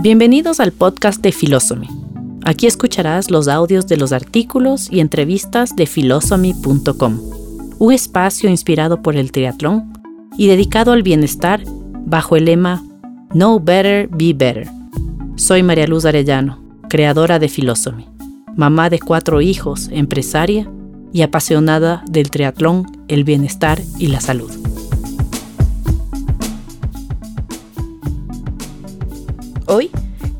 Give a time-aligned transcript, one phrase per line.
[0.00, 1.88] Bienvenidos al podcast de Philosophy.
[2.44, 7.20] Aquí escucharás los audios de los artículos y entrevistas de philosophy.com,
[7.80, 9.92] un espacio inspirado por el triatlón
[10.36, 11.64] y dedicado al bienestar
[12.06, 12.80] bajo el lema
[13.30, 14.68] Know Better, Be Better.
[15.34, 18.06] Soy María Luz Arellano, creadora de Philosophy,
[18.54, 20.70] mamá de cuatro hijos, empresaria
[21.12, 24.67] y apasionada del triatlón, el bienestar y la salud.
[29.70, 29.90] Hoy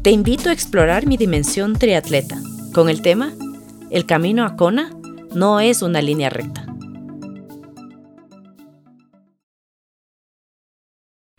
[0.00, 2.40] te invito a explorar mi dimensión triatleta
[2.72, 3.34] con el tema
[3.90, 4.90] El camino a Kona
[5.34, 6.64] no es una línea recta.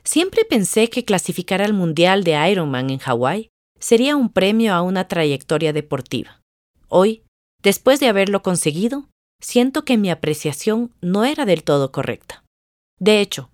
[0.03, 5.07] Siempre pensé que clasificar al Mundial de Ironman en Hawái sería un premio a una
[5.07, 6.43] trayectoria deportiva.
[6.89, 7.23] Hoy,
[7.63, 9.09] después de haberlo conseguido,
[9.41, 12.43] siento que mi apreciación no era del todo correcta.
[12.99, 13.49] De hecho,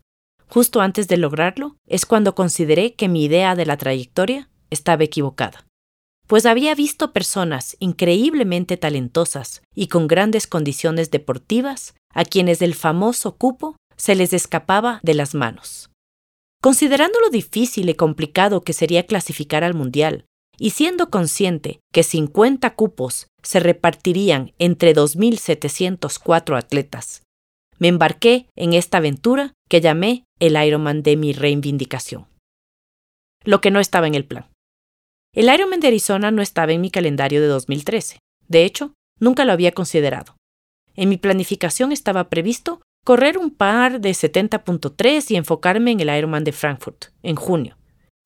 [0.47, 5.65] justo antes de lograrlo es cuando consideré que mi idea de la trayectoria estaba equivocada,
[6.27, 13.35] pues había visto personas increíblemente talentosas y con grandes condiciones deportivas a quienes el famoso
[13.35, 15.89] cupo se les escapaba de las manos.
[16.61, 20.25] Considerando lo difícil y complicado que sería clasificar al Mundial,
[20.57, 27.23] y siendo consciente que 50 cupos se repartirían entre 2.704 atletas,
[27.79, 32.27] me embarqué en esta aventura que llamé el Ironman de mi reivindicación.
[33.43, 34.47] Lo que no estaba en el plan.
[35.33, 38.19] El Ironman de Arizona no estaba en mi calendario de 2013.
[38.47, 40.35] De hecho, nunca lo había considerado.
[40.95, 46.43] En mi planificación estaba previsto correr un par de 70.3 y enfocarme en el Ironman
[46.43, 47.77] de Frankfurt, en junio.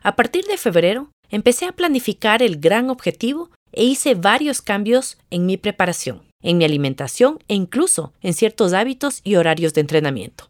[0.01, 5.45] A partir de febrero, empecé a planificar el gran objetivo e hice varios cambios en
[5.45, 10.49] mi preparación, en mi alimentación e incluso en ciertos hábitos y horarios de entrenamiento.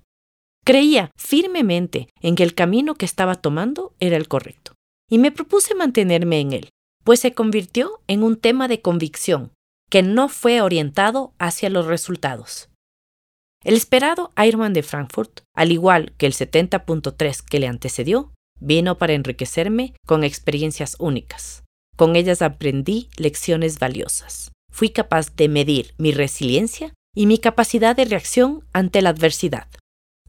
[0.66, 4.74] Creía firmemente en que el camino que estaba tomando era el correcto,
[5.10, 6.70] y me propuse mantenerme en él,
[7.04, 9.52] pues se convirtió en un tema de convicción
[9.90, 12.70] que no fue orientado hacia los resultados.
[13.64, 19.14] El esperado Ironman de Frankfurt, al igual que el 70.3 que le antecedió, vino para
[19.14, 21.64] enriquecerme con experiencias únicas.
[21.98, 24.52] Con ellas aprendí lecciones valiosas.
[24.72, 29.68] Fui capaz de medir mi resiliencia y mi capacidad de reacción ante la adversidad.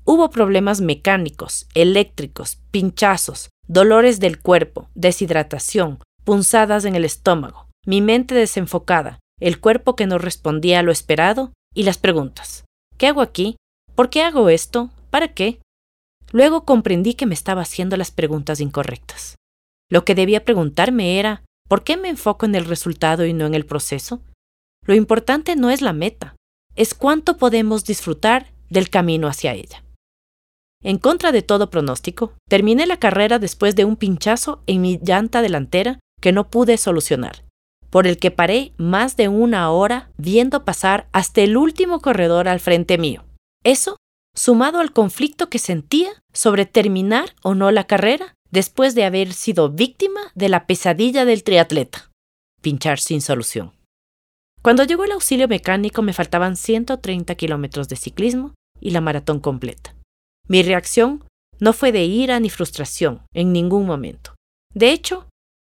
[0.05, 8.35] Hubo problemas mecánicos, eléctricos, pinchazos, dolores del cuerpo, deshidratación, punzadas en el estómago, mi mente
[8.35, 12.65] desenfocada, el cuerpo que no respondía a lo esperado y las preguntas.
[12.99, 13.57] ¿Qué hago aquí?
[13.95, 14.91] ¿Por qué hago esto?
[15.11, 15.61] ¿Para qué?
[16.33, 19.37] Luego comprendí que me estaba haciendo las preguntas incorrectas.
[19.89, 23.55] Lo que debía preguntarme era, ¿por qué me enfoco en el resultado y no en
[23.55, 24.21] el proceso?
[24.87, 26.37] Lo importante no es la meta,
[26.77, 29.85] es cuánto podemos disfrutar del camino hacia ella.
[30.83, 35.43] En contra de todo pronóstico, terminé la carrera después de un pinchazo en mi llanta
[35.43, 37.45] delantera que no pude solucionar
[37.91, 42.61] por el que paré más de una hora viendo pasar hasta el último corredor al
[42.61, 43.25] frente mío.
[43.65, 43.97] Eso,
[44.35, 49.71] sumado al conflicto que sentía sobre terminar o no la carrera después de haber sido
[49.71, 52.11] víctima de la pesadilla del triatleta.
[52.63, 53.73] Pinchar sin solución.
[54.63, 59.95] Cuando llegó el auxilio mecánico me faltaban 130 kilómetros de ciclismo y la maratón completa.
[60.49, 61.25] Mi reacción
[61.61, 64.35] no fue de ira ni frustración en ningún momento.
[64.75, 65.27] De hecho,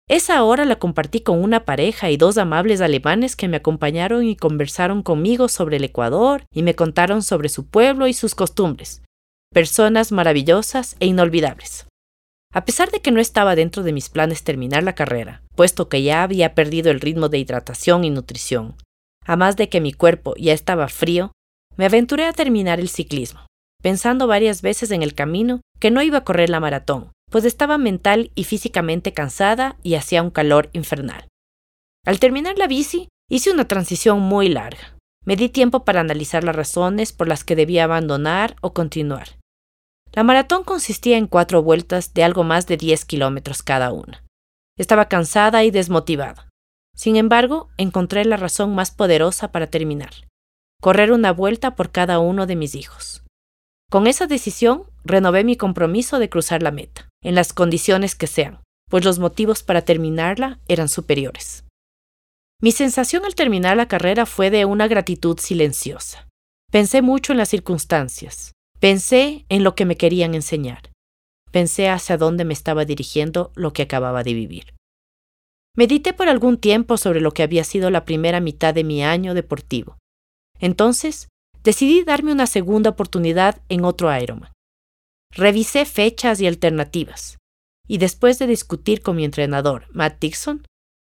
[0.09, 4.35] esa hora la compartí con una pareja y dos amables alemanes que me acompañaron y
[4.35, 9.01] conversaron conmigo sobre el Ecuador y me contaron sobre su pueblo y sus costumbres.
[9.53, 11.87] Personas maravillosas e inolvidables.
[12.53, 16.03] A pesar de que no estaba dentro de mis planes terminar la carrera, puesto que
[16.03, 18.75] ya había perdido el ritmo de hidratación y nutrición,
[19.25, 21.31] a más de que mi cuerpo ya estaba frío,
[21.75, 23.47] me aventuré a terminar el ciclismo,
[23.81, 27.79] pensando varias veces en el camino que no iba a correr la maratón, pues estaba
[27.79, 31.27] mental y físicamente cansada y hacía un calor infernal.
[32.05, 34.95] Al terminar la bici, hice una transición muy larga.
[35.25, 39.39] Me di tiempo para analizar las razones por las que debía abandonar o continuar.
[40.15, 44.23] La maratón consistía en cuatro vueltas de algo más de 10 kilómetros cada una.
[44.77, 46.49] Estaba cansada y desmotivada.
[46.95, 50.13] Sin embargo, encontré la razón más poderosa para terminar.
[50.81, 53.23] Correr una vuelta por cada uno de mis hijos.
[53.89, 58.61] Con esa decisión, renové mi compromiso de cruzar la meta en las condiciones que sean,
[58.89, 61.63] pues los motivos para terminarla eran superiores.
[62.61, 66.27] Mi sensación al terminar la carrera fue de una gratitud silenciosa.
[66.71, 68.52] Pensé mucho en las circunstancias,
[68.83, 70.91] pensé en lo que me querían enseñar,
[71.53, 74.75] pensé hacia dónde me estaba dirigiendo lo que acababa de vivir.
[75.73, 79.35] Medité por algún tiempo sobre lo que había sido la primera mitad de mi año
[79.35, 79.97] deportivo.
[80.59, 81.29] Entonces,
[81.63, 84.51] decidí darme una segunda oportunidad en otro Ironman.
[85.31, 87.37] Revisé fechas y alternativas.
[87.87, 90.65] y después de discutir con mi entrenador, Matt Dixon,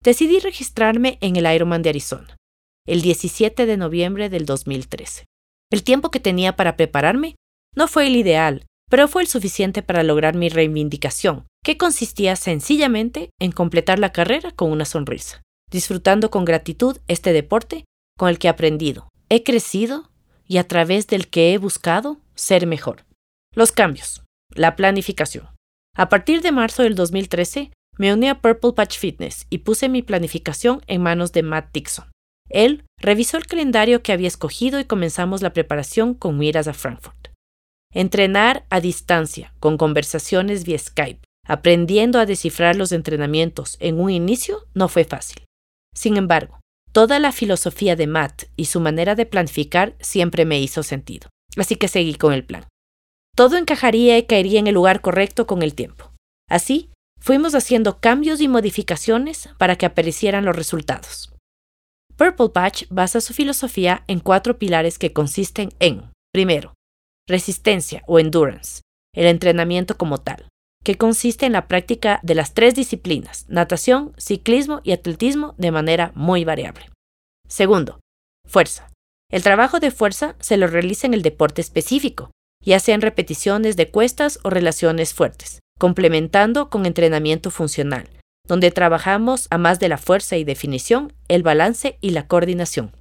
[0.01, 2.37] decidí registrarme en el Ironman de Arizona,
[2.85, 5.25] el 17 de noviembre del 2013.
[5.69, 7.35] El tiempo que tenía para prepararme
[7.77, 13.29] no fue el ideal, pero fue el suficiente para lograr mi reivindicación, que consistía sencillamente
[13.39, 17.85] en completar la carrera con una sonrisa, disfrutando con gratitud este deporte
[18.17, 20.09] con el que he aprendido, he crecido
[20.47, 23.05] y a través del que he buscado ser mejor.
[23.53, 24.23] Los cambios.
[24.55, 25.47] La planificación.
[25.95, 30.01] A partir de marzo del 2013, me uní a Purple Patch Fitness y puse mi
[30.01, 32.05] planificación en manos de Matt Dixon.
[32.49, 37.16] Él revisó el calendario que había escogido y comenzamos la preparación con miras a Frankfurt.
[37.93, 44.65] Entrenar a distancia, con conversaciones vía Skype, aprendiendo a descifrar los entrenamientos en un inicio
[44.73, 45.45] no fue fácil.
[45.95, 46.59] Sin embargo,
[46.91, 51.75] toda la filosofía de Matt y su manera de planificar siempre me hizo sentido, así
[51.75, 52.67] que seguí con el plan.
[53.35, 56.11] Todo encajaría y caería en el lugar correcto con el tiempo.
[56.49, 61.33] Así, fuimos haciendo cambios y modificaciones para que aparecieran los resultados.
[62.15, 66.73] Purple Patch basa su filosofía en cuatro pilares que consisten en, primero,
[67.27, 68.81] resistencia o endurance,
[69.13, 70.47] el entrenamiento como tal,
[70.83, 76.11] que consiste en la práctica de las tres disciplinas, natación, ciclismo y atletismo, de manera
[76.15, 76.89] muy variable.
[77.47, 77.99] Segundo,
[78.45, 78.89] fuerza.
[79.29, 82.31] El trabajo de fuerza se lo realiza en el deporte específico,
[82.63, 88.09] ya sean repeticiones de cuestas o relaciones fuertes, complementando con entrenamiento funcional,
[88.47, 92.93] donde trabajamos a más de la fuerza y definición, el balance y la coordinación.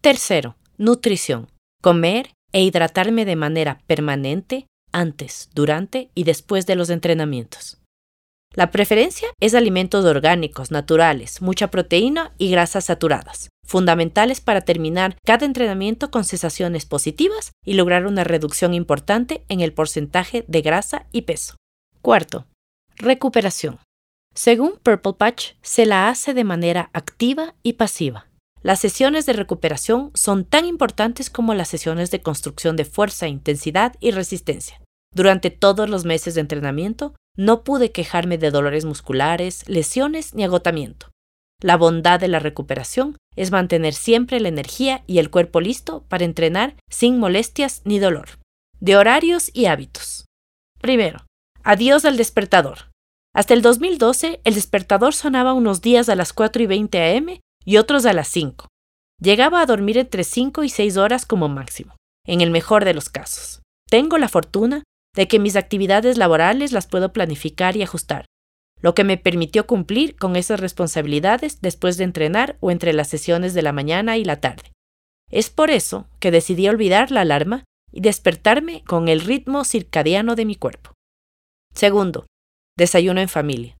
[0.00, 1.50] Tercero, nutrición.
[1.82, 7.78] Comer e hidratarme de manera permanente antes, durante y después de los entrenamientos.
[8.54, 15.44] La preferencia es alimentos orgánicos, naturales, mucha proteína y grasas saturadas, fundamentales para terminar cada
[15.44, 21.22] entrenamiento con sensaciones positivas y lograr una reducción importante en el porcentaje de grasa y
[21.22, 21.56] peso.
[22.00, 22.46] Cuarto,
[22.96, 23.78] recuperación.
[24.34, 28.26] Según Purple Patch, se la hace de manera activa y pasiva.
[28.66, 33.94] Las sesiones de recuperación son tan importantes como las sesiones de construcción de fuerza, intensidad
[34.00, 34.82] y resistencia.
[35.14, 41.12] Durante todos los meses de entrenamiento, no pude quejarme de dolores musculares, lesiones ni agotamiento.
[41.62, 46.24] La bondad de la recuperación es mantener siempre la energía y el cuerpo listo para
[46.24, 48.30] entrenar sin molestias ni dolor.
[48.80, 50.24] De horarios y hábitos.
[50.80, 51.24] Primero,
[51.62, 52.90] adiós al despertador.
[53.32, 57.26] Hasta el 2012, el despertador sonaba unos días a las 4 y 20 am
[57.66, 58.68] y otros a las 5.
[59.20, 61.96] Llegaba a dormir entre 5 y 6 horas como máximo,
[62.26, 63.60] en el mejor de los casos.
[63.90, 64.84] Tengo la fortuna
[65.14, 68.24] de que mis actividades laborales las puedo planificar y ajustar,
[68.80, 73.52] lo que me permitió cumplir con esas responsabilidades después de entrenar o entre las sesiones
[73.52, 74.72] de la mañana y la tarde.
[75.30, 80.44] Es por eso que decidí olvidar la alarma y despertarme con el ritmo circadiano de
[80.44, 80.92] mi cuerpo.
[81.74, 82.26] Segundo,
[82.78, 83.75] Desayuno en familia.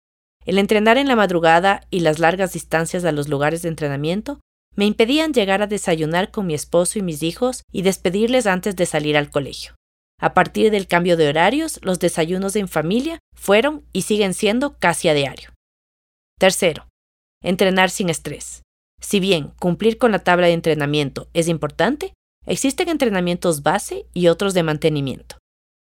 [0.46, 4.40] El entrenar en la madrugada y las largas distancias a los lugares de entrenamiento
[4.76, 8.86] me impedían llegar a desayunar con mi esposo y mis hijos y despedirles antes de
[8.86, 9.74] salir al colegio.
[10.20, 15.08] A partir del cambio de horarios, los desayunos en familia fueron y siguen siendo casi
[15.08, 15.50] a diario.
[16.38, 16.86] Tercero,
[17.42, 18.62] entrenar sin estrés.
[19.00, 22.12] Si bien cumplir con la tabla de entrenamiento es importante,
[22.46, 25.38] existen entrenamientos base y otros de mantenimiento.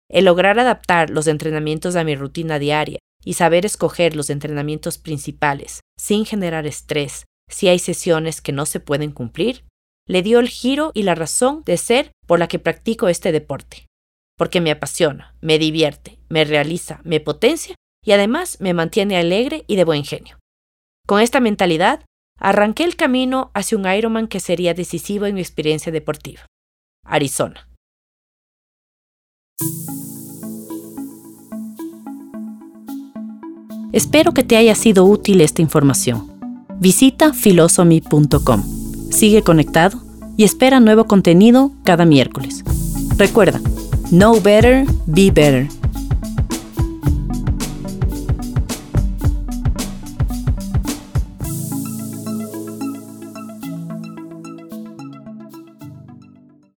[0.08, 5.80] El lograr adaptar los entrenamientos a mi rutina diaria y saber escoger los entrenamientos principales
[5.98, 9.64] sin generar estrés si hay sesiones que no se pueden cumplir,
[10.06, 13.86] le dio el giro y la razón de ser por la que practico este deporte.
[14.38, 19.76] Porque me apasiona, me divierte, me realiza, me potencia y además me mantiene alegre y
[19.76, 20.38] de buen genio.
[21.06, 22.04] Con esta mentalidad,
[22.38, 26.46] arranqué el camino hacia un Ironman que sería decisivo en mi experiencia deportiva.
[27.04, 27.69] Arizona.
[33.92, 36.30] Espero que te haya sido útil esta información.
[36.78, 38.62] Visita filosomy.com.
[39.10, 40.00] Sigue conectado
[40.36, 42.64] y espera nuevo contenido cada miércoles.
[43.16, 43.60] Recuerda,
[44.10, 45.79] know better, be better